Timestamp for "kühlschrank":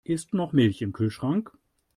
0.93-1.55